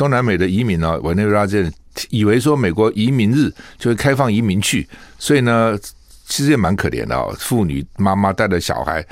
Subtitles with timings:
[0.00, 1.70] 中南美的移民呢，委内瑞拉这
[2.08, 4.88] 以为说美国移民日就会开放移民去，
[5.18, 5.78] 所以呢。
[6.32, 9.04] 其实也蛮可怜的哦，妇女妈妈带着小孩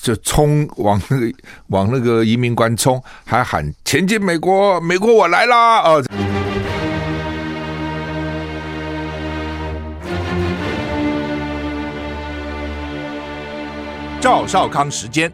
[0.00, 1.30] 就冲往那个
[1.66, 5.82] 往那个移民关冲，还喊前进美国，美国我来啦！
[5.82, 6.02] 哦，
[14.22, 15.30] 赵少康时间，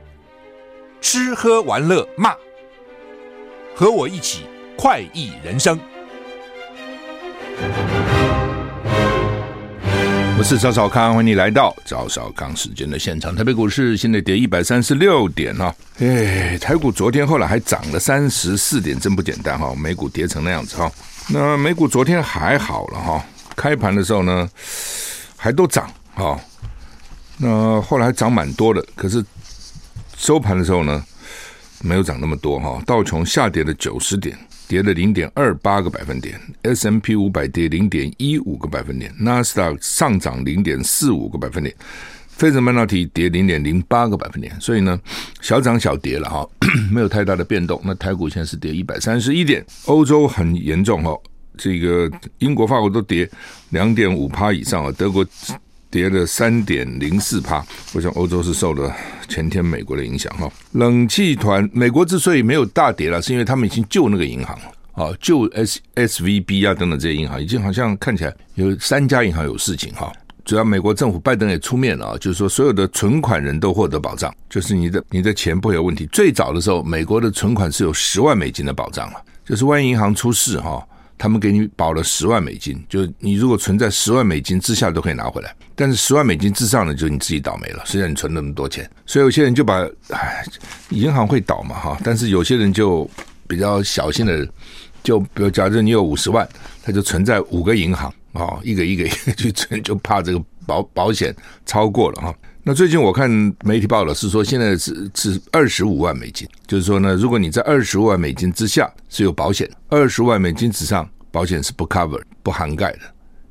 [1.00, 2.34] 吃喝玩乐骂，
[3.72, 4.46] 和我一起
[4.84, 5.80] 快意人生。
[10.36, 13.34] 我是赵少康，欢迎你来到赵少康时间的现场。
[13.34, 19.74] 台北股市现在跌一百三十六点哈，哎，台股昨天后来还涨了三十四点，真不简单哈。
[19.74, 20.92] 美股跌成那样子哈，
[21.30, 23.24] 那美股昨天还好了哈，
[23.56, 24.46] 开盘的时候呢
[25.34, 26.38] 还都涨哈，
[27.38, 29.24] 那后来还涨蛮多的，可是
[30.14, 31.02] 收盘的时候呢
[31.80, 34.38] 没有涨那么多哈，道琼下跌了九十点。
[34.66, 41.74] 跌了零点二八个百分点，S M P 五百跌零点一五个百分点，，Nasdaq 上涨零点四五个百分点，
[42.28, 44.98] 费城半导体跌零点零八个百分点，所以呢，
[45.40, 46.48] 小涨小跌了哈，
[46.90, 47.80] 没有太大的变动。
[47.84, 51.16] 那台股现在是跌一百三十一点，欧洲很严重哈，
[51.56, 53.30] 这个英国、法国都跌
[53.70, 55.26] 两点五趴以上啊，德国。
[55.94, 58.92] 跌了三点零四趴，我想欧洲是受了
[59.28, 60.50] 前天美国的影响哈。
[60.72, 64.64] 冷气团，美国之所以没有大跌了，是因为他们已经救那个银行了
[64.94, 70.12] 啊，救 S S V B 啊等等这些银行，已经好像看起来有三家银行有事情哈。
[70.44, 76.06] 主要美国政府拜登也出面了啊，就是说所有的存款人都获得保障，就是你的你的钱不会有问题。
[76.06, 80.84] 最早的时候，美国的存款是有十万美金的保障了，就是万一银行出事哈。
[81.16, 87.82] 他们给你保了十万美金，就你如果存在十万美金之下都可以拿回来，但是十万美金之上呢，就你自己倒霉了。
[87.86, 90.44] 虽然你存那么多钱，所以有些人就把，唉，
[90.90, 93.08] 银行会倒嘛哈，但是有些人就
[93.46, 94.46] 比较小心的，
[95.02, 96.48] 就比如假设你有五十万，
[96.82, 101.34] 他就存在五个银行啊，一个一个一个去存，就怕这个保保险
[101.64, 102.34] 超过了哈。
[102.66, 103.30] 那最近我看
[103.62, 113.00] 媒体报道是说，现在是是二十五万美金，就是说呢，如果你在二十五万美金之下是有保险，二十万美金之上保险是不 cover 不涵盖的。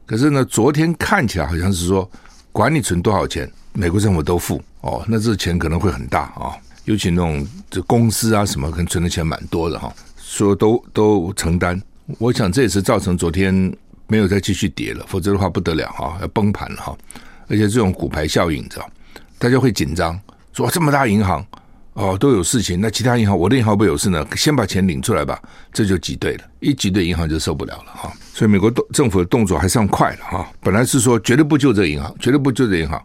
[0.08, 2.10] 可是呢，昨天看起来好像是说，
[2.52, 6.54] 管你存多少钱，美国政府都付哦，那这钱可能会很大啊、哦，
[6.86, 11.80] 尤其那种这公司啊什么，可能存的钱蛮多的哈、哦，说都都承担。
[12.18, 13.54] 我想这也是造成昨天
[14.08, 16.98] 没有再继续跌了，否则的话不得了哈、哦，要崩盘了哈、哦，
[17.48, 18.90] 而且这种骨牌效应，你知道。
[19.44, 20.18] 大家会紧张，
[20.54, 21.46] 说这么大银行
[21.96, 24.26] 哦都有事情，那其他银行我的银行不有事呢？
[24.38, 25.38] 先把钱领出来吧，
[25.74, 28.14] 这就挤兑了，一挤兑银行就受不了了哈。
[28.34, 30.50] 所以美国政府的动作还算快了哈。
[30.62, 32.98] 本来是说绝对不救这银行，绝对不救这银行，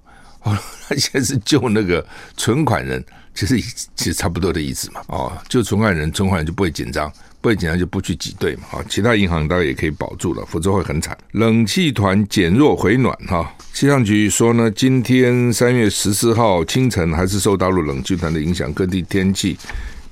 [0.43, 0.57] 哦，
[0.89, 2.07] 他 现在是救那个
[2.37, 3.61] 存款人，其实
[3.97, 5.01] 其实差不多的意思嘛。
[5.09, 7.13] 哦，救存款人，存款人就不会紧张。
[7.41, 11.17] 不会紧张就不去挤兑嘛，哈，其他银行大概也可以保住了，否则会很惨。
[11.33, 19.57] 冷气团减弱回暖，哈，气象局说呢，今天三月十四号清晨还是受大陆冷气团的影响，各地天气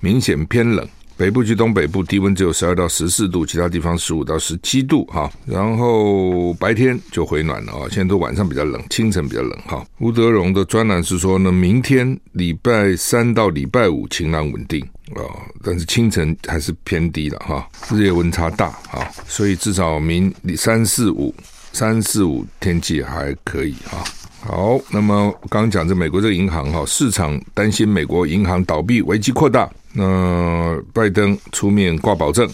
[0.01, 0.87] 明显偏冷。
[1.19, 5.33] 北部及东北部低温只有十二到十四度，其他地方十五到十七度哈。
[5.47, 9.83] 然后白天就回暖了啊，现在都晚上比较冷，清晨比较冷哈。
[9.99, 15.31] 吴德荣的专栏是说呢，明天礼拜三到礼拜五晴朗稳定哦，
[15.63, 21.33] 但是清晨还是偏低了哈，日夜温差大啊，所以至少明三四五
[21.73, 24.03] 三四五天气还可以哈。
[24.41, 29.71] 好，那么刚刚讲这美国这个银行哈，市场担心美国银行倒闭危机扩大。
[29.93, 32.49] 那拜登出面挂保证，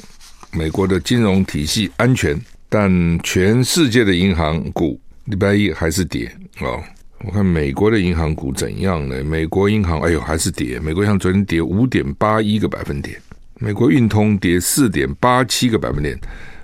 [0.52, 6.30] 美国的金融体系安全，但全世界的银行股礼拜一还是跌
[6.60, 6.82] 哦。
[7.24, 9.22] 我看美国的银行股怎样呢？
[9.22, 13.16] 美国银行哎呦还是跌，美国银行昨天跌五点八一个百分点，
[13.58, 16.18] 美国运通跌四点八七个百分点。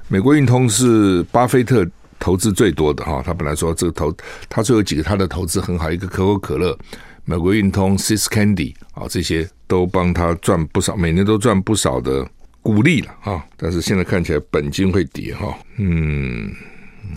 [0.09, 1.87] 美国运通是巴菲特
[2.19, 4.13] 投资最多的哈，他本来说这个投，
[4.49, 6.77] 他说有几个他的投资很好，一个可口可乐。
[7.25, 12.27] 美国运通、Sis Candy 啊，这些都帮他赚不少，每年都赚不少的
[12.63, 13.45] 股利了啊。
[13.57, 15.57] 但是现在看起来本金会跌哈。
[15.77, 16.51] 嗯，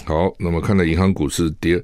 [0.06, 1.82] 好，那么看到银行股市跌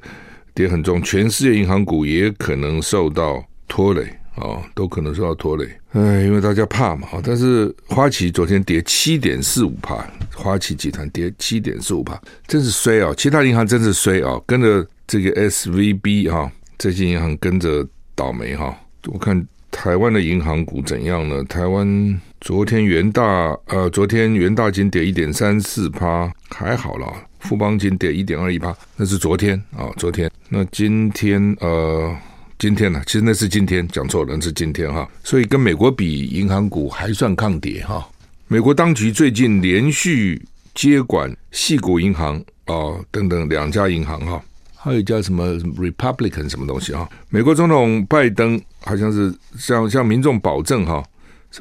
[0.57, 4.01] 跌很重，全世界银行股也可能受到拖累
[4.33, 5.69] 啊，都可能受到拖累。
[5.91, 7.07] 哎，因为大家怕嘛。
[7.23, 13.13] 但是花旗昨天跌七点四五趴，花旗集团跌七点四五趴，真是衰啊！
[13.15, 17.87] 其他银行真是衰啊，跟着这个 SVB 哈，这些银行跟着。
[18.17, 18.75] 倒霉哈！
[19.13, 21.43] 我看台湾的银行股怎样呢？
[21.43, 27.13] 台湾昨天元大呃，昨天元大金跌一点三四趴，还好啦。
[27.47, 30.29] 富邦金跌一点二一趴，那是昨天啊、哦，昨天。
[30.49, 32.13] 那今天呃，
[32.59, 33.01] 今天呢？
[33.05, 35.07] 其实那是今天讲错了，那是今天哈。
[35.23, 38.05] 所以跟美国比，银行股还算抗跌哈。
[38.49, 40.45] 美国当局最近连续
[40.75, 44.43] 接管矽谷银行哦等等两家银行哈，
[44.75, 47.07] 还有一家什么 Republican 什么东西啊？
[47.29, 51.01] 美国总统拜登好像是向向民众保证哈，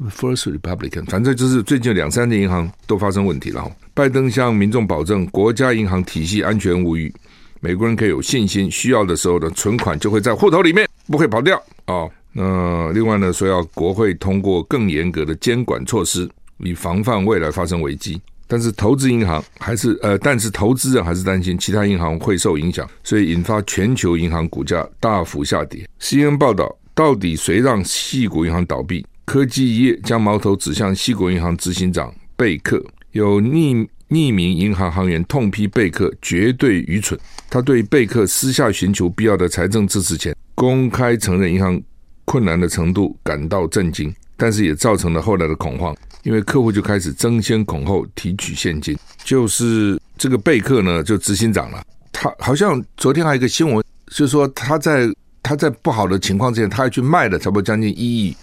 [0.00, 1.04] 不是 First Republican？
[1.06, 3.70] 反正就是最近两三年银行都发生问题了。
[3.94, 7.12] 拜登向民众保证，国家银行体系安全无虞，
[7.60, 11.56] 美国人可以有信心，需要的时候的存款就会在户头里面，不会跑掉
[11.86, 12.08] 啊。
[12.32, 16.28] 那另外呢，说要国会通过更严格的监管措施。
[16.58, 25.86] 以防范未来发生危机，但是投资银行还是呃，但是投资人还是担心其他银行会受影响，所以引发全球银行股价大幅下跌。
[26.00, 29.04] CNN 报道，到底谁让矽谷银行倒闭？
[29.26, 37.18] 科技业将矛头指向西国银行执行长贝克，有匿匿名银行行员痛批贝克绝对愚蠢。
[37.50, 41.82] 他对贝克私下寻求必要的财政支持前，公开承认银行
[42.24, 45.94] 困难的程度感到震惊，但是也造成了后来的恐慌。
[46.22, 51.82] 因为客户就开始争先恐后提取现金，就是这个贝克呢，就执行长了。
[52.12, 55.08] 他好像昨天还有一个新闻，就是说他在
[55.42, 58.36] 他在不好的情况之下，他还去卖了差不多将近一亿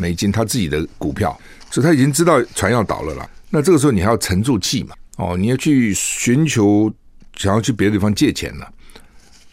[0.00, 1.38] 美金他自己的股票，
[1.70, 3.28] 所以他已经知道船要倒了啦。
[3.50, 4.94] 那这个时候你还要沉住气嘛？
[5.16, 6.90] 哦，你要去寻求
[7.36, 8.72] 想要去别的地方借钱了。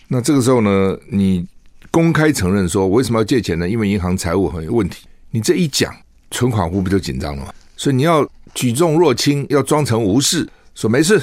[0.08, 1.46] 那这个时候呢，你
[1.92, 3.68] 公开承认说为什么要借钱呢？
[3.68, 5.06] 因为银行财务很有问题。
[5.30, 5.94] 你这一讲，
[6.32, 7.54] 存款户不就紧张了吗？
[7.76, 11.22] 所以你要举重若轻，要装成无事，说没事，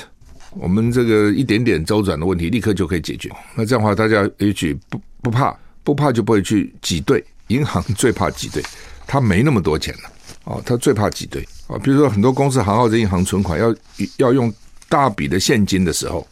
[0.50, 3.30] 我们这个一点点周转的问题立刻就可以解决。
[3.56, 7.24] 那这样的话，大家也许不不怕，不怕就不会去挤兑。
[7.48, 8.62] 银行最怕挤兑，
[9.06, 10.00] 他没那么多钱了
[10.44, 11.78] 哦，他最怕挤兑啊。
[11.78, 13.74] 比如说很多公司行号在银行存款要
[14.16, 14.52] 要用
[14.88, 16.26] 大笔的现金的时候，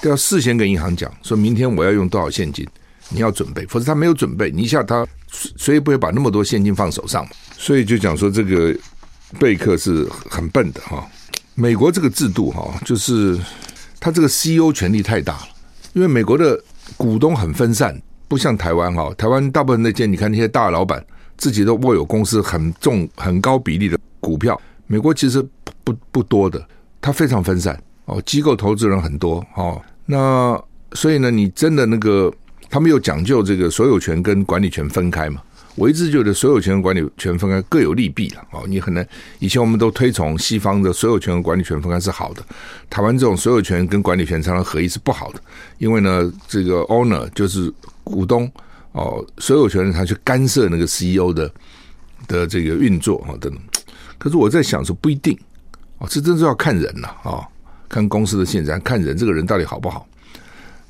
[0.00, 2.66] 都要事先跟银行讲，说明天我要用多少现金，
[3.08, 7.30] 你要准备，否则他没有准备，你一下他所以不会把那么多现金放手上嘛。
[7.56, 8.74] 所以就讲说这个。
[9.40, 11.04] 贝克是很笨的哈，
[11.56, 13.36] 美国这个制度哈，就是
[13.98, 15.48] 他这个 CEO 权力太大了，
[15.92, 16.62] 因为美国的
[16.96, 21.04] 股东很分散，不像台湾哈，台湾大部分那些你看那些大老板
[21.36, 25.44] 自己都握有公司很重很高比例的股票，美国其实
[25.82, 26.66] 不不多的，
[27.00, 30.60] 它非常分散哦，机构投资人很多哦，那
[30.92, 32.32] 所以呢，你真的那个
[32.70, 35.40] 他们又讲究这个所有权跟管理权分开嘛。
[35.76, 39.04] 我一直觉得所有权和管理权分开各有利弊了哦，你很难。
[39.40, 42.40] 以前我们都推崇西方的所有权和管理权分开是好的，
[42.88, 45.40] 台湾这种所有权跟管理权常常合一是不好的，
[45.78, 47.72] 因为呢，这个 owner 就是
[48.04, 48.48] 股东
[48.94, 51.50] 哦，所有权人他去干涉那个 CEO 的
[52.26, 53.60] 的这个运作啊等等。
[54.18, 55.38] 可是我在想说不一定
[55.98, 57.46] 哦，这真是要看人呐啊，
[57.88, 60.06] 看公司的现在，看人这个人到底好不好。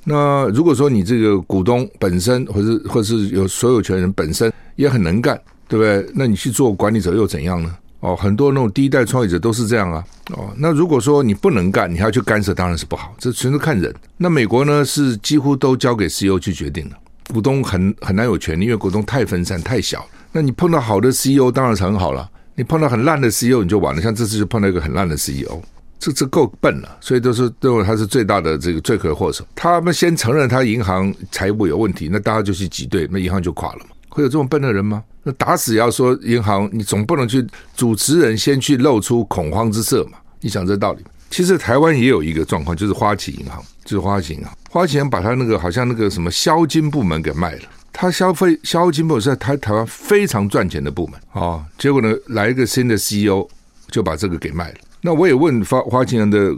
[0.04, 6.12] 那如果说你这个股东本身，或是或是有所有权人本身也很能干，对不对？
[6.14, 7.74] 那你去做管理者又怎样呢？
[8.00, 10.04] 哦，很多那种第一代创业者都是这样啊。
[10.36, 13.14] 哦，那如果说你不能干，你还要去干涉，当然是不好。
[13.18, 13.94] 这全是看人。
[14.18, 16.96] 那美国呢，是几乎都交给 CEO 去决定的，
[17.32, 20.06] 股东很很难有权利，因为股东太分散太小。
[20.32, 24.02] 那你碰到好的 CEO 当然是很好了，你碰到很烂的 CEO 你就完了。
[24.02, 25.60] 像这次就碰到一个很烂的 CEO。
[25.98, 29.42] 这这够笨了，所以都是认为他是最大的这个罪魁祸首。
[29.54, 33.86] 他们先承认他银行财务有问题，那大家就去挤兑，那银行就垮了嘛。
[34.10, 35.02] 会有这么笨的人吗？
[35.22, 40.18] 那打死要说银行，你总不能去主持人先去露出恐慌之色嘛？
[40.40, 41.02] 你想这道理？
[41.34, 47.62] 其实台湾也有一个状况，就是花旗银行，就是花旗银行，花旗银行把他那个好像那个什么销金部门给卖了。
[47.92, 53.48] 他消费销金部是在台台湾非常赚钱的部门啊、哦，结果呢，来一个新的 CEO
[53.90, 54.76] 就把这个给卖了。
[55.00, 56.56] 那我也问花花旗银行的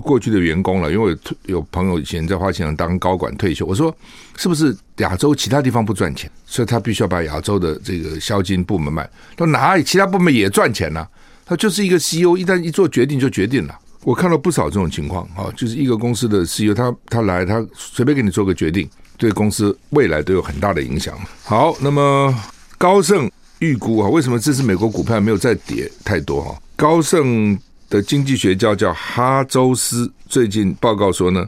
[0.00, 3.94] 过去的员工了，因为有朋友以前在花旗银行当高管退休，我说
[4.38, 9.02] 是不是亚洲其他地方不赚钱，所以他必须要把亚洲的这个销金部门卖？
[9.36, 11.06] 他说哪里其他部门也赚钱呢、
[11.44, 13.78] 他就是一个 CEO，一旦一做决定就决定了。
[14.04, 21.18] 我看到不少这种情况啊，就是一个公司的 CEO，他他来他随便给你做个决定，对公司未来都有很大的影响。
[21.42, 22.34] 好，那么
[22.78, 26.60] 高盛预估啊，为什么这次美国股票没有再跌太多哈？
[26.76, 27.58] 高盛。
[27.90, 31.46] 的经济学家叫哈周斯，最近报告说呢，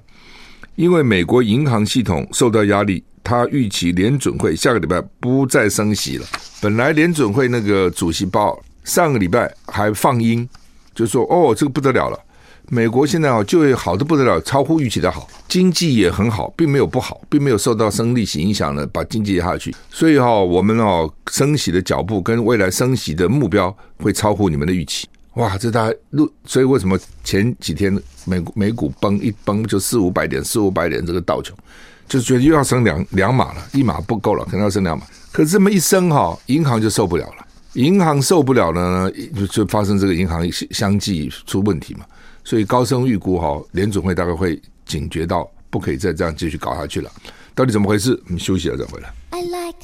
[0.77, 6.27] 因为美国银行系统受到压力，他预期联准会下个礼拜不再升息了。
[6.61, 10.49] 本来联准会那个主席鲍上个礼拜还放鹰，
[10.95, 12.19] 就说：“哦，这个不得了了，
[12.69, 19.75] 美国现在啊就业好的不得了，超乎预期的好，经济也很好，并没有不好，并没有受到升利息影响呢，把经济压下去。
[19.91, 27.93] 所以哈，我们哦升息的脚步跟未来升息的目标会超乎你们的预期。”哇，这大路，所以为什么前几天
[28.25, 31.55] 美美股崩一崩就四五百点，四五百点这个道琼，
[32.09, 35.07] 就觉得又要升两两码了，一码不够了，可能要升两码。
[35.31, 42.07] 可是这么一升哈，银行就受不了了，银行受不了了呢，就就发生这个银行相继出问题嘛。
[42.47, 47.11] 所以高盛预估哈，联准会大概会警觉到，不可以再这样继续搞下去了。
[47.57, 48.13] 到底怎么回事？
[48.27, 49.13] 我们休息了再回来。
[49.31, 49.75] I like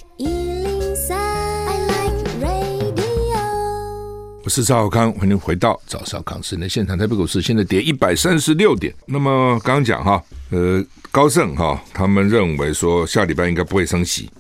[4.45, 6.97] 我是赵少康，欢迎回到赵少康室内现场。
[6.97, 8.95] 台北股市现在跌一百三十六点。
[9.07, 14.31] 那么刚刚讲哈，呃，高盛哈，他们认为说下礼拜应该不会升息，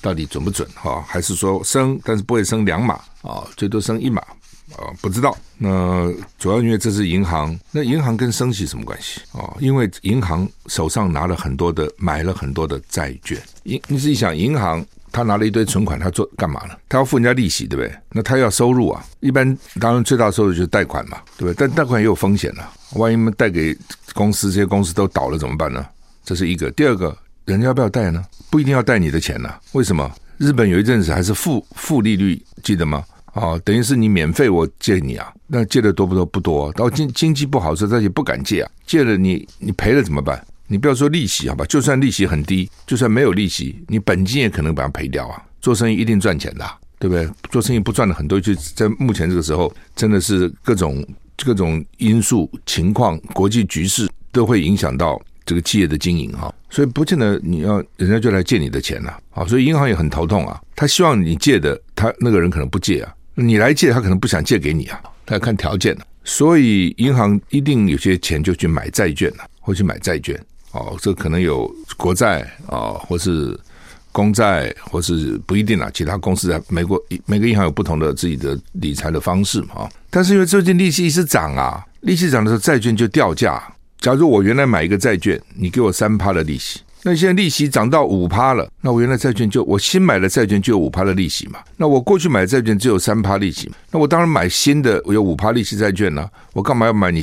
[0.00, 1.04] 到底准不准哈？
[1.06, 4.20] 还是说升，但是不会升两码啊，最多升一码
[4.80, 4.90] 啊？
[5.00, 5.36] 不知道。
[5.58, 9.54] 那主要因为这是银行，那银行跟升息什么关系啊？
[9.60, 13.40] 因为银行手上拿了很多的，买了很多的债券。
[13.64, 14.84] 银，你自己想，银行。
[15.12, 16.74] 他拿了一堆存款，他做干嘛呢？
[16.88, 17.92] 他要付人家利息，对不对？
[18.12, 19.04] 那他要收入啊。
[19.18, 21.66] 一般当然最大收入就是贷款嘛，对不对？
[21.66, 23.76] 但贷款也有风险啊，万一我们贷给
[24.14, 25.84] 公司，这些公司都倒了怎么办呢？
[26.24, 26.70] 这是一个。
[26.70, 28.24] 第二个，人家要不要贷呢？
[28.50, 29.52] 不一定要贷你的钱呢。
[29.72, 30.08] 为什么？
[30.38, 33.04] 日本有一阵子还是负负利率，记得吗？
[33.34, 36.26] 哦，等于是你免费我借你啊，那借的多不多？
[36.26, 36.72] 不多。
[36.72, 38.70] 到经经济不好时候，他也不敢借啊。
[38.86, 40.44] 借了你，你赔了怎么办？
[40.66, 45.42] 你不要说利息好吧，就算利息很低，就算没有利息，你本金也可能把它赔掉啊。
[45.60, 46.64] 做生意一定赚钱的，
[46.98, 47.28] 对不对？
[47.50, 51.04] 做生意不赚的很多，就在目前这个时候，真的是各种
[51.44, 56.54] 各种因素、情况、国际局势都会影响到这个企业的经营哈。
[56.70, 59.44] 所以不见得你要人家就来借你的钱了啊。
[59.44, 66.06] 所以银行也很头痛啊，他希望你借的，他那个人可能不借啊，你来借他可能不想借给你啊，他要看条件的。
[66.24, 70.38] 所以银行一定有些钱就去买债券了，或去买债券。
[70.72, 73.58] 哦，这可能有国债啊、或是
[74.12, 75.90] 公债，或是不一定啊。
[75.92, 79.88] 其他公司在美国，每个银行有不同的自己的理财的方式嘛。
[80.10, 83.60] 但是因为最近利息一直涨啊，利息涨的时候，债券就掉价。
[83.98, 86.80] 假如我原来买一个债券，你给我三趴的利息。
[87.02, 91.58] 那现在利息涨到五趴了，那我原来债券就我新买的债券就有五趴的利息嘛？
[91.76, 93.74] 那我过去买债券只有三趴利息嘛？
[93.90, 97.22] 那我当然买新的，我有五趴利息债券呢、我干嘛要买你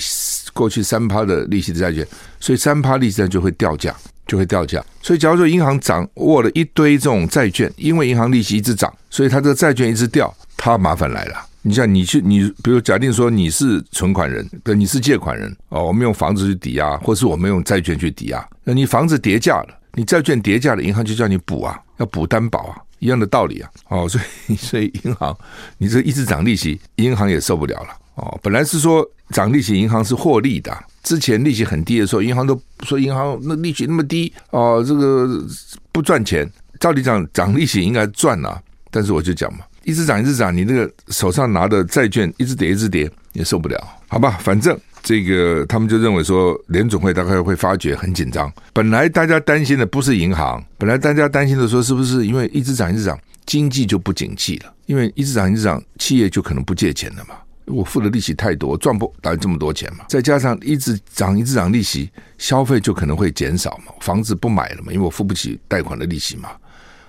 [0.53, 2.05] 过去三趴的利息的债券？
[2.39, 4.83] 所以三趴利息债就会掉价，就会掉价。
[5.01, 11.35] 所以假如说银行掌握了一堆这种债券，因为银行利息一直涨，所以它这个债券一直掉，它麻烦来了。
[11.61, 18.47] 你像你去你，比如假定说你是存款人，对，你是借款人哦，我们用房子去抵押，或是我们用债券去抵押。
[18.63, 23.69] 那你房子跌价了，你债券跌价了，银行就叫你补啊，要补担保啊，一样的道理啊。
[23.89, 25.37] 哦，所以 所以银行
[25.77, 27.89] 你这一直涨利息，银行也受不了了。
[28.15, 30.75] 哦，本来是说涨利息，银行是获利的。
[31.03, 35.43] 之前利息很低的时候，银行都说银行那利息那么低哦，这个
[35.91, 36.49] 不赚钱。
[36.79, 38.61] 照理讲涨利息应该赚啊，
[38.91, 39.59] 但是我就讲嘛。
[39.87, 44.31] 一直涨，一直涨，你那个手上拿的债券一直跌，一直跌，也受不了，好吧？
[44.41, 48.51] 反正这个他们就认为说，联总会大概会发觉很紧张。
[48.73, 54.73] 本来大家担心的不是银行，本来大家担心的说，是不是因为一直涨，一直涨，经济就不景气了？
[54.87, 57.35] 因为一直涨，一直涨，企业就可能不借钱了嘛。
[57.67, 60.03] 我付的利息太多，赚不来这么多钱嘛。
[60.09, 63.93] 再加上一直涨，一直涨利息，消费就可能会减少嘛。
[64.01, 66.49] 房子不买了嘛，因为我付不起贷款的利息嘛。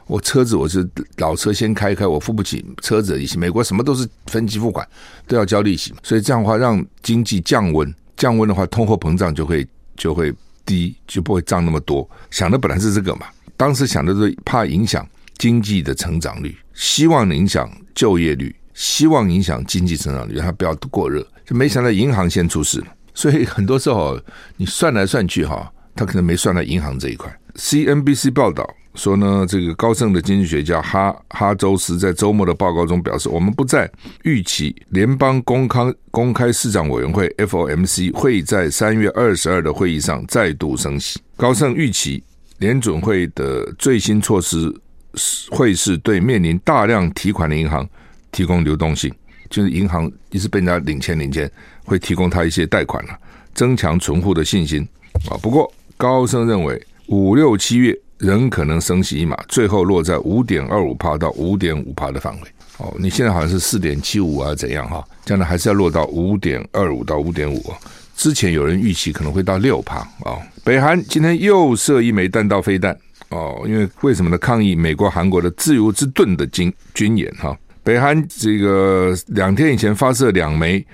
[0.08, 0.88] 我车子我是
[1.18, 3.38] 老车先开开，我付不起车子利息。
[3.38, 4.86] 美国什么都是分期付款，
[5.26, 10.34] 都要交利息，所以这样的话让经济降温，降温的话通货膨胀就会就会
[10.64, 12.08] 低，就不会涨那么多。
[12.30, 21.22] 想的本来是这个嘛，当时想的是怕影响经济的成长率，希望影响就业率，希望影响经济成长率，让它不要过热。
[21.44, 24.18] 就没想到银行先出事了，所以很多时候
[24.56, 27.30] 你算来算去哈，他可能没算到银行这一块。
[27.56, 28.66] CNBC 报道。
[28.98, 33.88] 说呢，这个高盛的经济学家哈哈周斯在周末的报告中表示，我们不再
[34.24, 41.20] 预期联邦公开公开市场委员会 FOMC 会在三月二十二的会议上再度升息。
[41.36, 42.20] 高盛预期
[42.58, 44.74] 联准会的最新措施
[45.14, 47.88] 是会是对面临大量提款的银行
[48.32, 49.14] 提供流动性，
[49.48, 51.48] 就是银行一直被人家领钱领钱，
[51.84, 53.16] 会提供他一些贷款了，
[53.54, 54.82] 增强存户的信心
[55.30, 55.38] 啊。
[55.40, 57.96] 不过高盛认为五六七月。
[58.18, 62.40] 仍可能升息一码，最后落在五点二五趴到五点五趴的范围。
[62.78, 65.04] 哦，你现在好像是四点七五啊，怎样哈？
[65.24, 67.74] 将来还是要落到五点二五到五点五。
[68.16, 70.38] 之前有人预期可能会到六趴啊。
[70.62, 72.96] 北韩今天又射一枚弹道飞弹
[73.30, 74.38] 哦，因为为什么呢？
[74.38, 77.56] 抗议美国、韩国的自由之盾的军军演哈。
[77.82, 80.84] 北韩这个两天以前发射两枚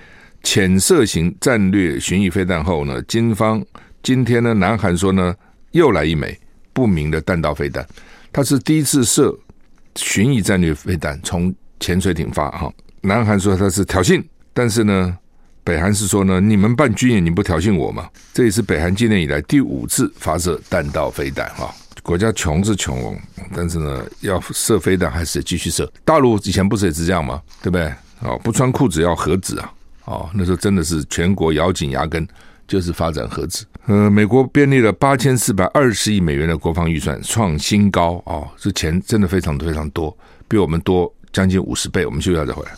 [0.42, 3.64] 潜射型战略巡弋飞弹后呢，军方
[4.02, 5.34] 今天呢，南韩说呢，
[5.72, 6.38] 又来一枚。
[6.74, 7.86] 不明的弹道飞弹，
[8.30, 9.34] 它是第一次射
[9.96, 12.70] 巡弋战略飞弹，从潜水艇发哈。
[13.00, 15.16] 南韩说它是挑衅，但是呢，
[15.62, 18.06] 北韩是说呢，你们办军演你不挑衅我吗？
[18.34, 23.16] 这也是北韩今年以来第五次发射弹道飞弹哈，国家穷是穷，
[23.54, 25.90] 但是呢，要射飞弹还是继续射。
[26.04, 27.40] 大陆以前不是也是这样吗？
[27.62, 27.92] 对不对？
[28.20, 29.72] 哦，不穿裤子要核子啊！
[30.06, 32.26] 哦，那时候真的是全国咬紧牙根，
[32.66, 33.64] 就是发展核子。
[33.86, 40.16] 呃，美国编列了八千四百二十亿美元的国防预算，创新高哦，这钱真的非常非常多，
[40.48, 42.06] 比我们多将近五十倍。
[42.06, 42.72] 我们休息一下再回来。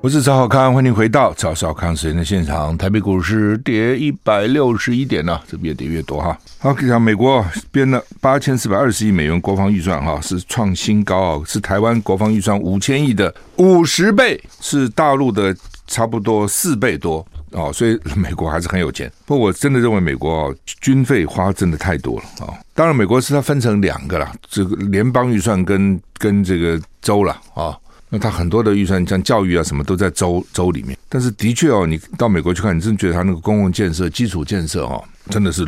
[0.00, 2.78] 我是赵少康，欢迎回到赵少康时间的现场。
[2.78, 6.38] 台北股市跌一百六十一点呢，这边越跌越多哈。
[6.58, 15.54] 好，讲美国编了八千四百二十亿美元国防预算哈，是创新高，是台湾国防预算五千亿的五十倍，是大陆的
[15.88, 19.10] 差不多四倍多哦，所以美国还是很有钱。
[19.26, 22.54] 不过我真的认为美国哦，军费花真的太多了啊。
[22.72, 27.76] 当然，美国是它分成两个了，这个联邦预算跟跟这个州了啊。
[28.10, 30.96] 那他很多的预算，像教育啊什么，都在州州里面。
[31.08, 35.66] 但是的确哦，你到美国去看，你真的觉得他那个公共建设、基础建设哦，真的是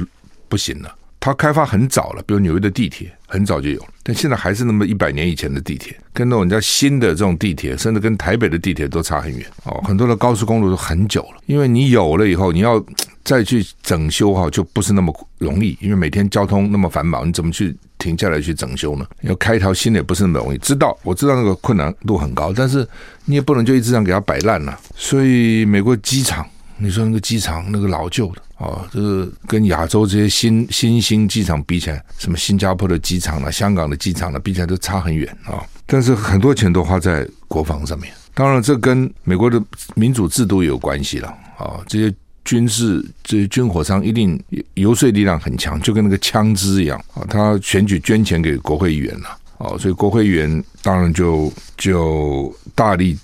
[0.48, 0.94] 不行了。
[1.20, 9.80] 它开发很早了，比如纽约的地铁很早就有了，但现在还是那么一百年以前的地铁，跟那种人家新的这种地铁，甚至跟台北的地铁都差很远哦。
[9.86, 12.82] 很多的高速公路都很久了，因为你有了以后，你要
[13.22, 17.76] 再去整修哈，就不是那么容易，因为每天交通那么繁忙，你怎么去？
[18.00, 19.04] 停下来去整修呢？
[19.20, 20.56] 要开一条新的也不是那么容易。
[20.56, 22.88] 知道我知道那个困难度很高，但是
[23.26, 24.80] 你也不能就一直这样给它摆烂了。
[24.96, 26.48] 所以美国机场，
[26.80, 35.62] 你说那个机场那个老旧的啊，这个跟亚洲这些新新兴机场比起来，什么新加坡的机场了、香港的机场了，比起来都差很远啊。
[35.86, 38.12] 但是很多钱都花在国防上面。
[38.34, 39.62] 当然，这跟美国的
[39.94, 41.80] 民主制度也有关系了啊。
[41.86, 42.14] 这些。
[42.42, 44.42] 军事这些军火商一定
[44.74, 47.22] 游说力量很强，就跟那个枪支一样啊。
[47.28, 53.16] 他选举捐钱给国会议员了啊，所以国会议员当然就就大力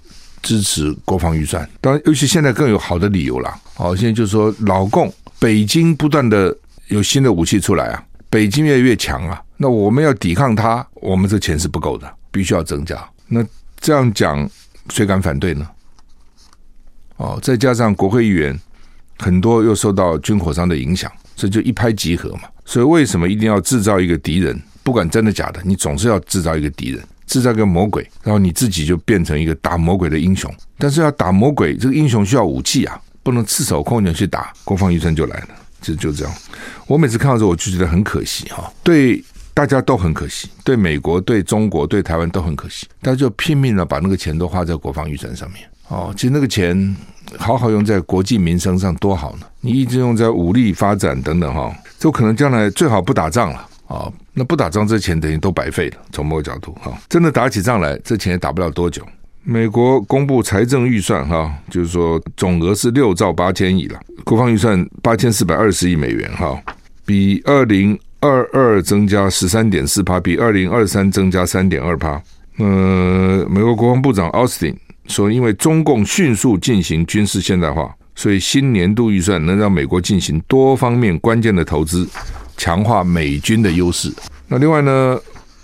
[0.46, 1.68] 支持国防预算。
[1.80, 3.52] 当然，尤其现在更有好的理由了。
[3.74, 9.42] 好，现在就是说，老共北京不断的有新的武器出来啊，北京越来越强啊。
[9.56, 12.96] 那我们要抵抗他，我们这钱是不够的，必须要增加。
[13.26, 13.44] 那
[13.80, 14.48] 这样讲，
[14.90, 15.68] 谁敢反对呢？
[17.16, 18.56] 哦，再加上国会议员。
[19.18, 22.42] 很多又受到军火商的影响，所以就一拍即合嘛。
[22.66, 24.60] 所以为什么一定要制造一个敌人？
[24.82, 30.52] 不管真的假的，你总是要制造一个敌人，制造个魔鬼，然后你自己就变成一个打魔鬼的英雄。
[30.78, 34.52] 但是要打魔鬼，这个英雄需要武器啊，不能赤手空拳去打。
[34.64, 35.48] 国防预算就来了，
[35.80, 36.34] 就就这样。
[36.86, 42.86] 我每次看到时候，我就觉得很可惜哈，对大家都很可惜，对美国、对中国、对台湾都很可惜。
[43.02, 45.68] 大家就拼命的把那个钱都花在国防预算上面。
[45.88, 46.96] 哦，其实那个钱。
[47.38, 49.46] 好好用在国计民生上多好呢！
[49.60, 54.12] 你一直用在武力发展等等哈，就可能将来最好不打仗了啊！
[54.32, 55.96] 那不打仗，这钱等于都白费了。
[56.12, 59.02] 从某个角度哈，真的打起仗来，这钱也打不了多久。
[59.42, 66.60] 美国公布财政预算哈，就是说总额是六兆八千亿了，国防预算八千四百二十亿美元哈，
[67.04, 72.20] 比二零二二增加十三点四趴，比二零二三增加三点二趴。
[72.58, 74.76] 呃，美国国防部长奥斯汀。
[75.08, 82.04] 说，因为中共迅速进行军事现代化，所以新年度预算能让美国进行多方面关键的投资，
[82.56, 84.12] 强化美军的优势。
[84.48, 85.18] 那另外呢，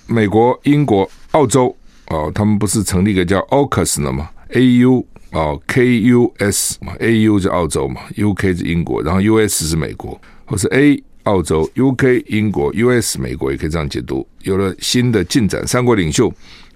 [0.07, 1.75] 美国、英国、澳洲
[2.09, 11.03] 哦，他们不是成立一个叫 AUKUS 了吗？A U 哦，K U S 嘛，A U 是澳洲嘛，U K 是英国，然后 U S 是美国，或是 A
[11.23, 14.27] 澳洲，U K 英国，U S 美国，也可以这样解读。
[14.43, 16.31] 有了新的进展，三国领袖。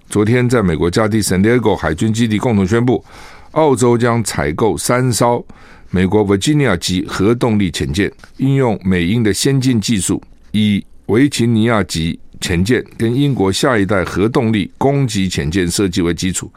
[0.09, 3.03] 昨天，在美国加蒂圣地亚哥海军基地共同宣布，
[3.51, 5.45] 澳洲将采购三艘
[5.89, 10.21] 美国维吉尼亚级核动力潜舰，应用美英的先进技术，
[10.51, 16.51] 以维吉尼亚级潜舰跟英国下一代核动力攻击潜舰设计为基础，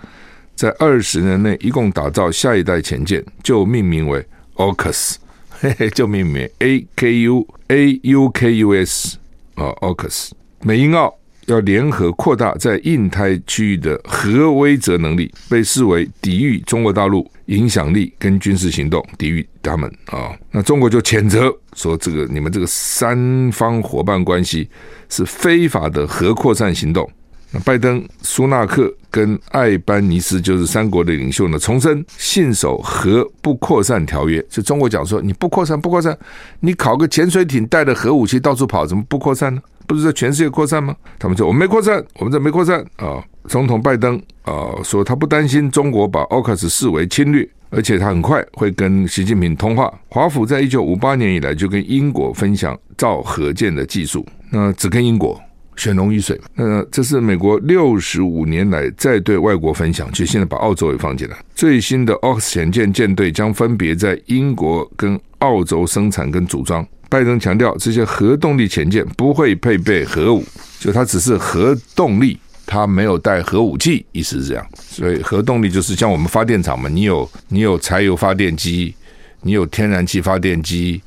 [0.57, 4.25] 在二十年内一共打造下一代潜舰，就命名为
[4.57, 5.16] AUKUS，
[5.49, 9.16] 嘿 嘿，就命名 A K U A U K U S
[9.55, 10.31] 啊，AUKUS，
[10.62, 11.19] 美英澳。
[11.52, 20.30] 要联合扩大在印太区域的核威慑能力，被视为抵御中国大陆影响力跟军事行动，抵御他们啊。
[20.50, 24.68] 那中国就谴责说，这个你们这个三方伙伴关系
[25.08, 27.10] 是非法的核扩散行动。
[27.52, 34.40] 那拜登、苏纳克跟艾班尼斯就是三国的领袖呢，重申信守核不扩散条约。
[34.48, 36.16] 就中国讲说，你不扩散不扩散，
[36.60, 39.60] 你考个潜水艇带着核武器到处跑，怎么不扩散呢？
[39.94, 40.94] 不是在全世界扩散吗？
[41.18, 43.22] 他们说我们没扩散，我们这没扩散啊。
[43.48, 49.92] 总统拜登啊说他不担心中国把奥克斯视为侵略，而且他很快会跟习近平通话。
[50.09, 55.40] 华府在一九五八年以来就跟英国分享造核舰的技术，那只跟英国。
[55.76, 56.38] 血浓于水。
[56.55, 61.37] 那这是美国六十五年来再对外国分享，就现在把澳洲也放进来。
[61.55, 66.87] 最新的 AUKUS 潜舰舰队将分别在英国跟澳洲生产跟组装。
[67.11, 70.42] 拜登强调，这些核动力潜舰不会配备核武，
[70.79, 74.66] 就它只是核动力，它没有带核武器，意思是这样。
[74.79, 78.94] 所以核动力就是像我们发电厂嘛，你有你有柴油发电机，
[79.42, 81.03] 你有天然气发电机。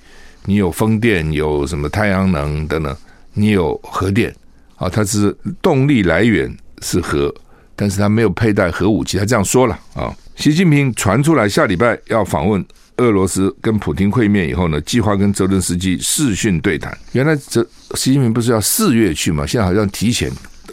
[0.46, 2.94] 你有风电，有什么太阳能等等，
[3.34, 4.30] 你有核电
[4.76, 4.90] 啊？
[4.90, 7.34] 它是动力来源是核，
[7.78, 9.18] 但是它没有佩戴核武器。
[9.18, 10.14] 他这样说了啊。
[10.36, 12.62] 习近平传出来下礼拜要访问
[12.98, 16.98] 俄罗斯，跟普京会面以后呢，计划跟泽伦斯基视讯对谈。
[17.12, 17.62] 原来这
[17.96, 19.46] 习近平不是要四月去吗？
[19.46, 20.32] 现在好像提前，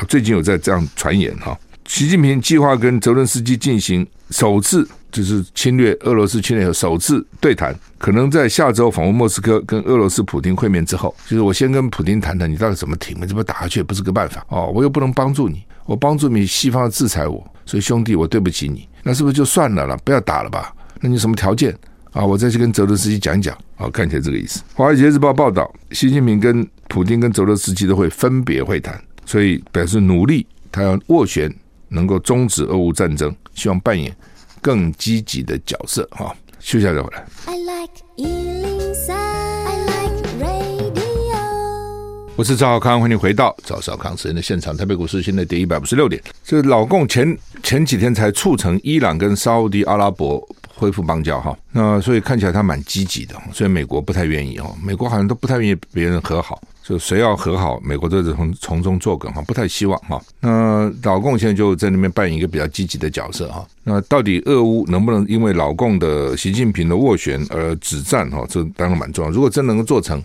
[0.08, 1.58] 最近有在这样传言哈。
[1.86, 4.88] 习近平计划跟泽伦斯基进行首次。
[5.12, 13.18] 就是侵略俄罗斯侵略后首次对谈，可能在下周访问莫斯科，跟俄罗斯普京会面之后，就是我先跟普京谈谈，你到底怎么停？
[13.20, 19.96] 你这么打下去也不是个办法哦，我又不能帮助你，我帮助你，西方制裁我，所以兄弟，我对不起你，那是不是就算了了？
[20.04, 20.72] 不要打了吧？
[21.00, 21.76] 那你什么条件
[22.12, 22.24] 啊？
[22.24, 24.62] 我再去跟泽伦斯基讲一讲啊，看起来这个意思。
[24.74, 31.54] 华尔街日报报道，习近平跟普京跟泽伦斯基都会分别会谈，所以表示努力，他要斡旋
[31.88, 34.14] 能够终止俄乌战争，希望扮演。
[34.62, 37.24] 更积极的角色哈，休息一下再回来。
[37.46, 41.00] I like 103, I like radio。
[42.36, 44.76] 我是赵少康，欢迎回到赵少康时间的现场。
[44.76, 46.22] 台北股市现在跌一百五十六点。
[46.44, 50.46] 这个老共前前几天才促成伊朗跟沙乌地阿拉伯
[50.80, 56.58] 恢复邦交哈，那所以看起来他蛮积极的，所以美国不太愿意哦，美国好像都不太愿意别人和好。
[56.82, 60.20] 就谁要和好，美国都是从从中作梗哈，不太希望哈。
[60.40, 63.64] 那老共现在就在那边扮演一个比较积极的角色哈。
[63.84, 68.44] 那到底俄乌能不能因为老共的习近平的斡旋而止战哈？
[68.48, 69.30] 这当然蛮重要。
[69.30, 70.20] 如果真能够做成，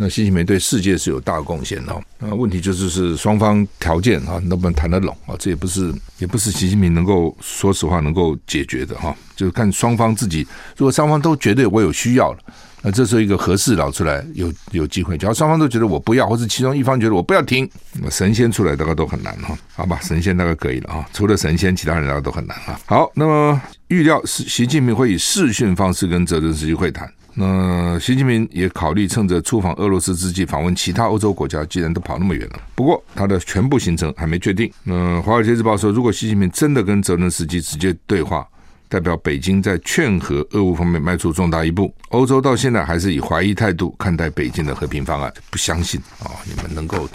[0.00, 2.00] 那习近平对世界是有大贡献的。
[2.20, 5.34] 那问题就是是双方条件哈能不能谈得拢啊？
[5.40, 9.12] 这也不是也不是习近平能够说实话能够解决的哈。
[9.34, 12.38] 就是看双方自己，如果双方都觉得我有需要了。
[12.80, 17.68] 那这时候一个合适佬出来有有机会，只要双方都觉得我不要，或者其中一方觉得我不要停，
[18.00, 19.58] 那神仙出来大概都很难哈。
[19.74, 22.80] 好吧，神仙大概可以了哈，除了神仙，其他人大概都很难哈。
[22.86, 27.12] 好，那么预料是习近平会以视讯方式跟泽连斯基会谈。
[27.40, 32.60] 那习近平也考虑趁着出访俄罗斯之际访问其他欧洲国家，既然都跑那么远了。
[32.74, 34.68] 不过他的全部行程还没确定。
[34.82, 38.46] 那《华尔街日报》说，如果习近平真的跟泽连斯基直接对话。
[38.90, 41.94] 代表北京在劝和俄乌方面迈出重大一步。
[42.08, 46.32] 欧洲到现在还是以怀疑态度看待北京的和平方案，不相信啊！
[46.46, 47.06] 你们能够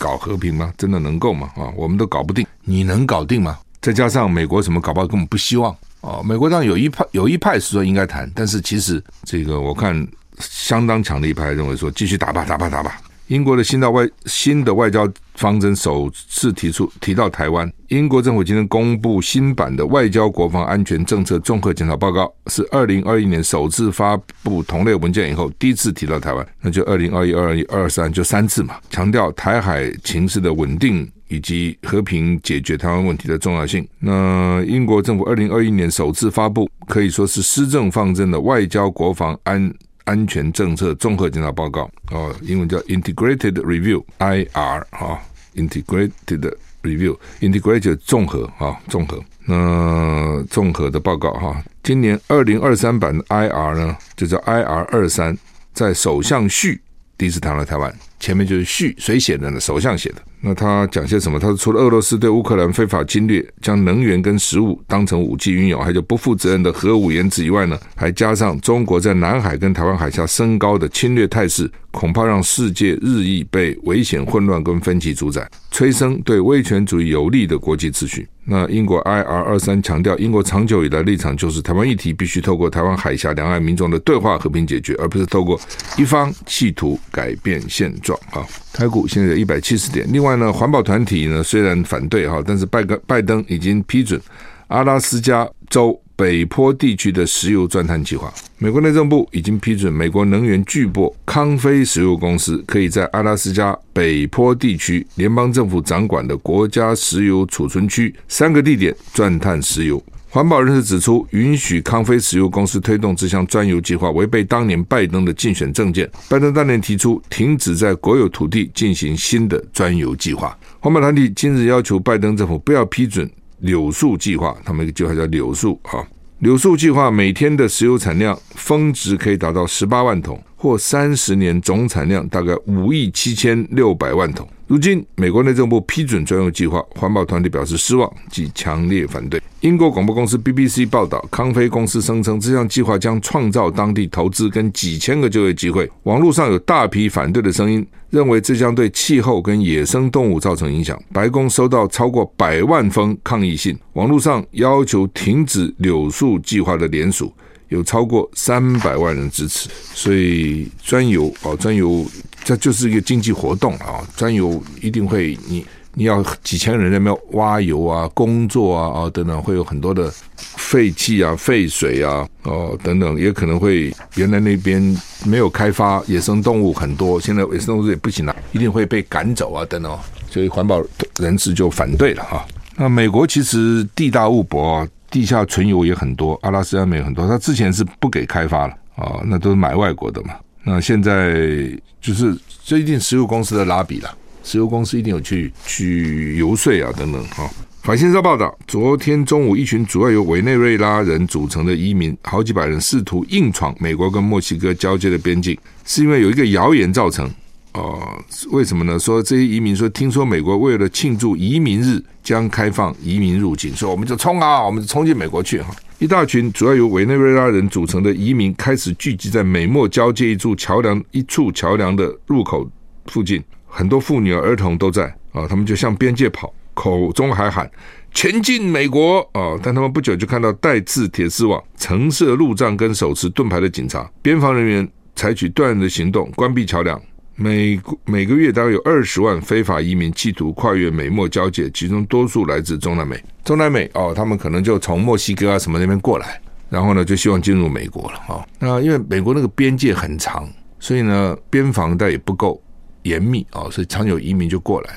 [0.00, 0.74] 搞和平吗？
[0.76, 1.48] 真的能够吗？
[1.54, 3.56] 啊，我们都搞不定，你能搞定吗？
[3.80, 6.22] 再加上美国什么搞不好根本不希望哦！
[6.22, 10.06] 美国上有一派有一派是说应该谈，但是其实这个我看
[10.38, 13.00] 相当强的一派认为说继续打吧，打吧，打吧。
[13.28, 17.72] 英国的新的外新的外交方针首次提出提到台湾。
[17.88, 26.46] 英国政府今天公布新版的外交国防安全政策综合检讨报告，是二零二一年首次发布同类文件以后第一次提到台湾。
[26.60, 33.88] 那就二零二一、二二、二三就三次嘛，强调台海情势的稳定以及和平解决台湾问题的重要性。
[33.98, 39.72] 那英国政府二零二一年首次发布，可以说是施政方针的外交国防安。
[40.04, 45.22] 安全政策综合检讨报告哦，英文叫 Integrated Review（IR） 哈
[45.54, 51.62] ，Integrated Review，Integrated 综合啊，综合那综合的报告哈。
[51.84, 55.38] 今年二零二三版的 IR 呢，就叫 IR 二三，
[55.72, 56.80] 在首相序
[57.16, 57.94] 第一次谈了台湾。
[58.22, 59.58] 前面就是序，谁写的呢？
[59.58, 60.22] 首相写的。
[60.44, 61.40] 那他讲些什么？
[61.40, 78.28] 他说，除了俄罗斯对乌克兰非法侵略，将能源跟食物当成武器运用，还有不负责任的核武言辞以外呢，还加上中国在南海跟台湾海峡升高的侵略态势，恐怕让世界日益被危险、混乱跟分歧主宰，催生对威权主义有利的国际秩序。
[78.44, 85.60] 那英国 IR 二三强调，英国长久以来立场就是台湾议题必须透过台湾海峡两岸民众的对话和平解决，而不是透过
[85.96, 88.11] 一方企图改变现状。
[88.32, 90.06] 啊，台股现在有一百七十点。
[90.12, 94.20] 另外呢，环保团体呢虽然反对哈，但是拜登拜登已经批准
[94.68, 98.32] 阿拉斯加州北坡地区的石油钻探计划。
[98.58, 110.00] 美国内政部已经批准美国能源巨擘康菲石油公司可以在阿拉斯加北坡地区联邦政府掌管的国家石油储存区三个地点钻探石油。
[110.34, 116.10] 环保人士指出，允许康菲石油公司推动这项钻油计划，违背当年拜登的竞选政见。
[116.26, 120.56] 拜登当年提出停止在国有土地进行新的钻油计划。
[120.80, 126.00] 环保团体今日要求拜登政府不要批准柳树计划，他们一个计划叫柳树啊。
[126.38, 134.48] 柳树计划每天的石油产量峰值可以达到十八万桶，或三十年总产量大概五亿七千六百万桶。
[134.72, 139.38] 如今，美国内政部批准专用计划，环保团体表示失望及强烈反对。
[139.60, 145.86] 英国广播公司 BBC 报道，康菲公司声称这项计划将创造当地投资跟几千个就业机会。
[146.04, 150.98] 网络上有大批反对的声音，认为这将对气候跟野生动物造成影响。
[151.12, 157.30] 白宫收到超过百万封抗议信，网络上要求停止柳树计划的联署
[157.72, 159.68] 有超过三百万人支持。
[159.94, 162.06] 所以专油哦，专油。
[162.44, 174.82] 这就是一个经济活动啊，专油一定会你你要几千人在那边挖油啊、工作啊啊等等，会有很多的废气啊、废水啊哦等等，也可能会原来那边
[175.24, 179.96] 没有开发，野生动物很多，现在野生动物也不行了，一定会被赶走啊等等，
[180.28, 180.82] 所以环保
[181.20, 182.44] 人士就反对了哈。
[182.74, 190.34] 那美国其实地大物博啊，地下存油也很多，阿拉斯加没有很多，他之前是不给开发了啊，那都是买外国的嘛。
[190.64, 191.70] 那现在
[192.00, 194.10] 就是这一定石油公司的拉比了，
[194.42, 197.48] 石油公司一定有去去游说啊等等哈。
[197.82, 207.28] 法新社报道，昨天中午，一群主要由委内瑞拉人组成的移民，好几百人试图硬闯美国跟墨西哥交接的边境，是因为有一个谣言造成。
[207.74, 208.98] 哦，为什么呢？
[208.98, 215.74] 说这些移民说，听说美国为了庆祝移民日，将开放移民入境，说我们就冲啊，我们就冲进美国去哈。
[215.98, 222.68] 一大群主要由委内瑞拉人组成的移民开始聚集在美墨交界一处桥梁一处桥梁的入口
[223.06, 227.70] 附近，很多妇女儿童都在啊，他们就向边界跑，口中还喊
[228.12, 237.00] 前进美国啊，但他们不久就看到带刺铁丝网、橙色路障跟手持盾牌的警察，边防人员采取断然的行动，关闭桥梁。
[237.34, 243.22] 每每个月大概有二十万非法移民企图跨越美墨交界，其中多数来自中南美。
[243.44, 248.46] 中南美哦，他们可能就从墨西哥啊什么那边过来，然后呢就希望进入美国了啊。
[248.58, 252.62] 那因为美国那个边界很长，所以呢边防带也不够
[253.02, 254.90] 严密啊，所以常有移民就过来。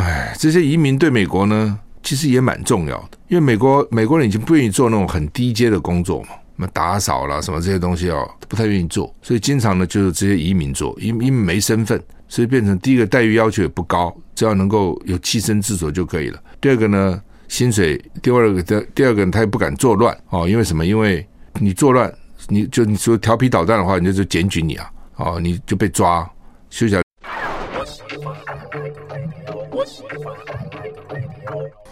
[0.00, 6.28] 哎，这些移民对美国呢其实也蛮重要的，因为美国美国人已经不愿意做那种很低阶的工作嘛。
[6.60, 16.38] 什么打扫啦，什么这些东西哦，不太愿意做，所以经常呢就是这些移民做，因因为没身份，所以变成第一个待遇要求也不高，只要能够有栖身之所就可以了。
[16.60, 17.18] 第二个呢，
[17.48, 20.84] 薪水；第二个第第二个他也不敢作乱哦，因为什么？
[20.84, 21.26] 因为
[21.58, 22.12] 你作乱，
[22.48, 26.30] 你就你说调皮捣蛋的话，你就就检举你啊，哦，你就被抓，
[26.68, 27.00] 休想。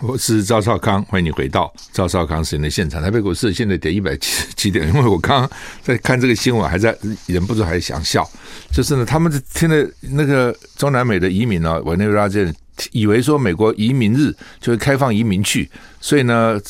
[0.01, 3.03] 我是赵少康，欢迎你回到赵少康时间的现场。
[3.03, 5.51] 台北股市现在跌一百七十七点，因为我刚刚
[5.83, 8.29] 在看这个新闻，还在忍不住还想笑。
[8.71, 12.47] 就是呢，他们听的那个中南美的移民呢，委内瑞拉这
[12.93, 15.69] 以为说美国移民日就会开放移民去，
[16.01, 16.61] 所以呢。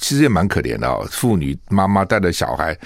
[0.00, 2.76] 其实也蛮可怜的哦，妇女妈妈带着小孩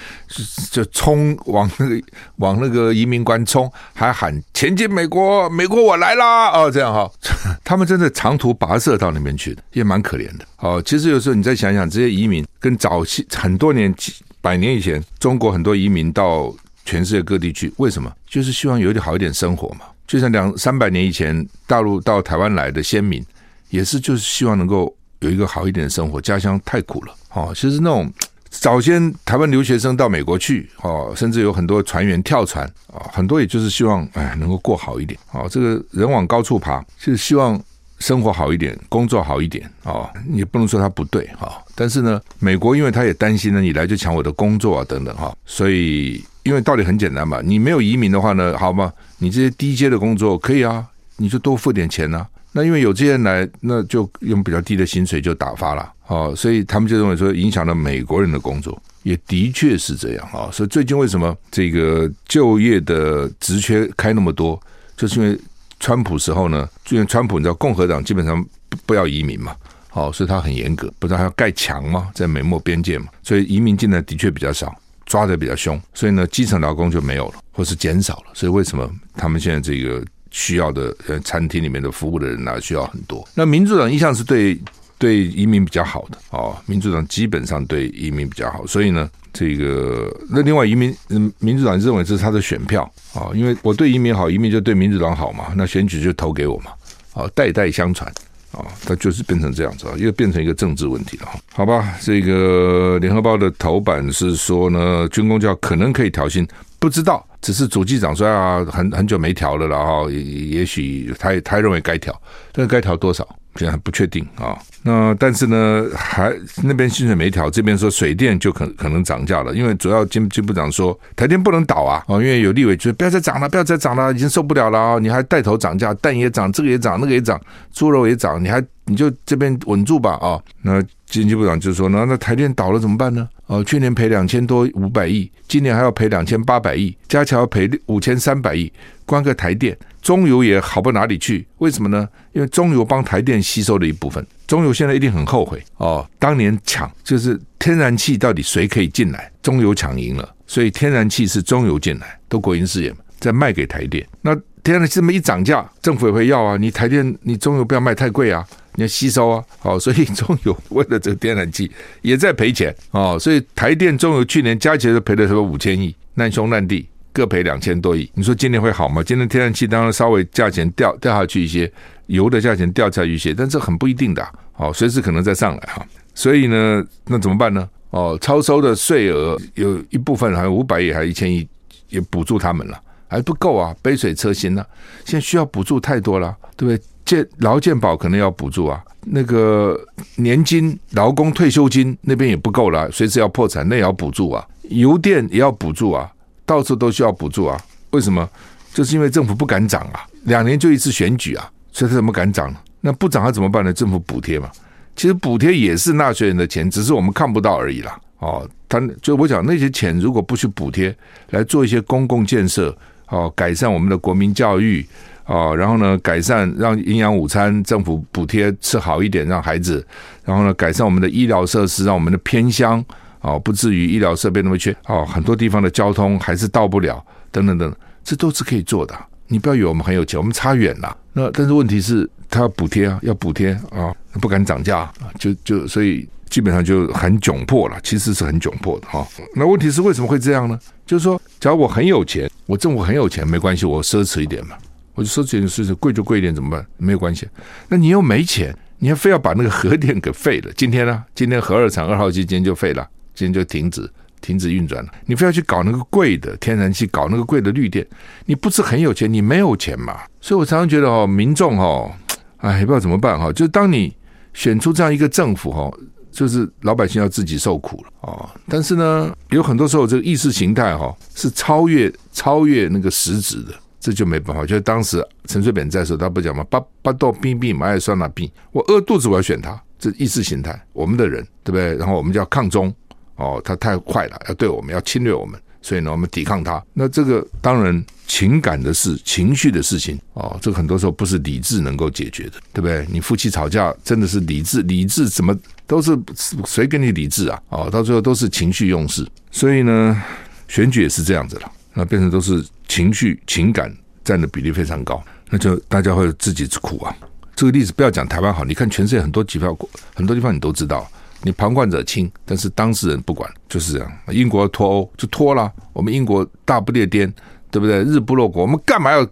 [0.71, 2.01] 就冲往那个
[2.37, 7.09] 往那个移民关冲，还喊前进美国，美国我来啦哦，这样哈，
[7.63, 10.81] 他们真的长途跋涉到那边去的，也蛮可怜的哦。
[10.83, 18.11] 其实有时候你再想想，这些移民跟早期很多年几百年以前，中国很多移民到全世界各地去，为什么？
[18.27, 19.85] 就是希望有点好一点生活嘛。
[20.07, 23.23] 就像两三百年以前，大陆到台湾来的先民，
[23.69, 24.93] 也是就是希望能够。
[25.23, 27.51] 有一个好一点的生活，家乡太苦了哦。
[27.55, 28.11] 其实那种
[28.49, 35.47] 早先台湾留学生到美国去哦，甚至有很多船员跳船啊，很多也就是希望哎能够过好一点哦。
[35.49, 37.59] 这个人往高处爬，就是希望
[37.99, 40.09] 生活好一点，工作好一点哦。
[40.27, 48.91] 你不能说他不对哈，但是呢，美国因为他也担心呢，你来就抢我的工作啊等等哈，所以因为道理很简单嘛，你没有移民的话呢，好吗？
[49.17, 52.27] 你这些低阶的工作可以啊，你就多付点钱呢。
[52.55, 60.51] 那因为有这些人来，那就用比较低的薪水就打发了，哦，所以他们就认为说影响了美国人的工作，也的确是这样啊。
[60.53, 64.61] 所以最近为什么这个就业的职缺开那么多，
[64.95, 65.35] 就是因为
[65.79, 68.45] 川普时候呢，因为川普你知道共和党基本上
[68.85, 69.55] 不要移民嘛，
[69.89, 72.11] 好，所以他很严格，不是还要盖墙吗？
[72.13, 74.71] 在美墨边界嘛，所以移民进来的确比较少，
[75.07, 78.25] 抓的比较凶，所以呢，基层劳工就没有了，或是减少了。
[78.35, 80.05] 所以为什么他们现在这个？
[80.33, 83.25] 需要的呃，餐厅里面的服务的人呢、啊，需要很多。
[83.33, 84.59] 那民主党一向是对
[84.97, 96.71] 对移民比较好的哦，民主党基本上对移民比较好，所以呢，这个那另外移民嗯，民主党认为这是他的选票啊、哦，因为我对移民好，移民就对民主党好嘛，那选举就投给我嘛，
[97.13, 98.11] 啊、哦，代代相传
[98.53, 101.95] 啊、它就是变成这样子啊，又变成一个政治问题了，好吧？
[101.99, 106.47] 这个联合报的头版是说呢，军工教可能可以调薪。
[106.77, 112.19] 不知道，只是主计长说很很久没调了，然后也也许他他认为该调，
[112.53, 113.27] 但是该调多少
[113.57, 114.57] 现在还不确定啊。
[114.81, 127.39] 那但是呢，还那边薪水没调，这边说水电就可可能涨价了，因为主要经经部长说台电不能倒啊，哦，因为有立委就不要再涨了，不要再涨了，已经受不了了啊，你还带头涨价，蛋也涨，这个也涨，那个也涨，
[127.73, 130.39] 猪肉也涨，你还你就这边稳住吧啊。
[130.61, 130.81] 那
[131.21, 133.29] 经济部长就说，那那台电倒了怎么办呢？
[133.45, 138.71] 哦，去年赔两千多五百亿，今年还要赔两千八百亿，加起来要赔五千三百亿。
[139.05, 141.45] 光个台电，中油也好不哪里去？
[141.59, 142.07] 为什么呢？
[142.31, 146.03] 因为中油帮台电吸收了一部分，中油现在一定很后悔哦。
[146.17, 149.29] 当年抢就是天然气到底谁可以进来？
[149.43, 154.03] 中油抢赢了，所以天然气是中油进来，都国营事业嘛，再卖给台电。
[154.21, 156.57] 那天然气这么一涨价，政府也会要啊。
[156.57, 158.43] 你台电，你中油不要卖太贵啊。
[158.75, 168.09] 你要吸收啊，好， 所以中油为了这个天然气也在赔钱哦，所以台电、中油去年加起来都赔了什么五千亿，难兄难弟各赔两千多亿。
[168.15, 169.03] 你说今年会好吗？
[169.03, 171.71] 今年天然气当然稍微价钱掉掉下去一些，
[172.07, 175.85] 油的价钱掉下去一些，但这很不一定的，哦，随时可能再上来哈。
[176.15, 177.69] 所以呢，那怎么办呢？
[177.91, 181.47] 哦，超收的税额有一部分好像五百亿还是一千亿
[181.89, 184.65] 也补助他们了，还不够啊，杯水车薪呢，
[185.05, 186.83] 现在需要补助太多了，对不对？
[187.05, 189.79] 健劳健保可能要补助啊，那个
[190.15, 194.45] 年金、劳工退休金那边也不够了，随时要破产，那也要补助啊。
[194.69, 196.09] 油电也要补助啊，
[196.45, 197.59] 到处都需要补助啊。
[197.91, 198.27] 为什么？
[198.73, 202.57] 就是因为政府不敢涨啊，两年就一次选举啊，所以他怎么敢涨呢？
[202.81, 203.71] 那不涨他怎么办呢？
[203.73, 204.49] 政府补贴嘛。
[204.95, 207.99] 其实补贴也是纳税人的钱，只是我们看不到而已啦。
[208.19, 210.95] 哦，他就我讲那些钱如果不去补贴
[211.31, 212.75] 来做一些公共建设，
[213.09, 214.85] 哦，改善我们的国民教育。
[215.25, 219.85] 啊，然后呢，改善让营养午餐政府补贴吃好一点，让孩子，
[220.25, 222.83] 然后呢，改善我们的医疗设施，让我们的偏乡
[223.19, 228.93] 啊不至于医疗设备那么缺啊，很多地方的交通还是到不了，等等等，这都是可以做的。
[229.27, 230.95] 你不要以为我们很有钱，我们差远了。
[231.13, 237.77] 那但是问题是，他要补贴啊，要补贴啊，不敢涨价，就就所以基本上就很窘迫了。
[237.81, 239.07] 其实是很窘迫的哈。
[239.35, 240.59] 那问题是为什么会这样呢？
[240.85, 244.55] 就是说，假如我很有钱，我政府很有钱，没关系，我奢侈一点嘛。
[244.95, 246.65] 我就说这件事情贵就贵一点怎么办？
[246.77, 247.27] 没有关系。
[247.67, 250.51] 那你又没钱，你还非要把那个核电给废了？
[250.55, 251.03] 今天呢？
[251.15, 253.89] 今天核二厂二号机今天就废了，今天就停止
[254.21, 254.91] 停止运转了。
[255.05, 257.85] 你非要去搞那个贵的天然气，搞那个贵的绿电，
[258.25, 259.11] 你不是很有钱？
[259.11, 260.01] 你没有钱嘛？
[260.21, 261.91] 所以我常常觉得哦，民众哦，
[262.37, 263.33] 哎，不知道怎么办哈。
[263.33, 263.95] 就当你
[264.33, 265.71] 选出这样一个政府哈，
[266.11, 268.29] 就是老百姓要自己受苦了哦。
[268.47, 273.53] 但是呢，有很多时候这个意识形态哈是超越超越那个实质的。
[273.83, 276.41] 这就没办法，就是当时陈水扁在的时候，他不讲吗？
[276.49, 281.75] 巴巴豆兵兵马爱算那兵，我饿肚子我要选他，这意识形态，我们的人对不对？
[281.75, 282.73] 然后我们就要抗中
[283.17, 286.63] 哦，他太坏了，要对我们要侵略我们，所以呢，我们抵抗他。
[286.73, 292.87] 那这个当然情感的事、情绪的事情哦，这个很多时候不是理智能够解决的，对不对？
[292.89, 295.99] 你夫妻吵架真的是理智，理智怎么都是
[296.45, 297.41] 谁跟你理智啊？
[297.49, 300.01] 哦，到最后都是情绪用事，所以呢，
[300.47, 301.51] 选举也是这样子了。
[301.73, 306.95] 那变成都是情绪情感占的比例非常高，那就大家会自己苦啊。
[307.35, 309.57] 这个例子不要讲台湾好，你看全世界很多机票
[309.95, 310.87] 很多地方你都知道，
[311.23, 313.91] 你旁观者清，但是当事人不管，就是这样。
[314.09, 317.11] 英国脱欧就脱了，我们英国大不列颠，
[317.49, 317.83] 对不对？
[317.83, 319.07] 日不落国，我们干嘛要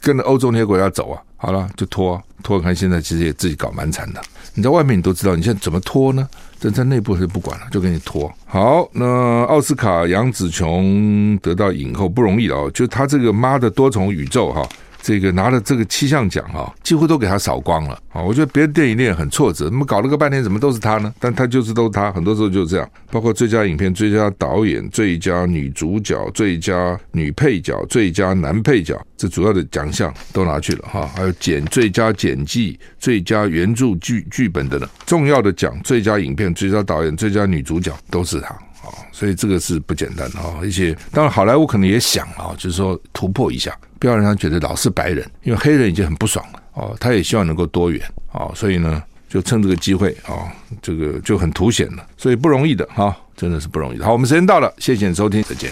[0.00, 1.20] 跟着欧洲那些国家走啊？
[1.36, 4.22] 好了，就脱脱，看现在其实也自己搞蛮惨的。
[4.54, 6.28] 你在外面你都知道，你现在怎么脱呢？
[6.62, 8.32] 在在内部是不管了，就给你拖。
[8.46, 14.62] 好，那奥斯卡杨紫琼得到影后不容易哦，就她这个妈的多重宇宙哈。
[15.02, 18.22] 这个拿了这个七项奖啊，几乎都给他扫光了啊！
[18.22, 21.12] 我觉得别的电影院很挫折，怎么搞了个半天，怎么都是他呢？
[21.18, 22.88] 但他就是都是他，很多时候就是这样。
[23.10, 31.04] 包括最佳影片、最佳导演、最佳女主角、最佳女配角、最佳男配角，这主要的奖项都拿去了哈。
[31.16, 38.90] 还有剪最佳剪辑、最佳原著剧剧本等等重要的奖，最佳影片、最佳导演、最佳女主角都是他啊！
[39.12, 40.58] 所以这个是不简单的啊！
[40.60, 43.76] 而且当然好莱坞可能也想啊，就是说突破一下。
[43.98, 46.96] 不要让他觉得老是白人，因为黑人已经很不爽了哦。
[46.98, 50.50] 他也希望能够多元啊，所以呢，就趁这个机会啊，
[50.82, 54.00] 这个就很凸显了，所以不容易的哈，真的是不容易。
[54.00, 55.70] 好，我们时间到了，谢谢你收听，再见。